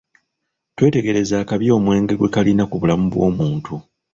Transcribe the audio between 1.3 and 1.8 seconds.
akabi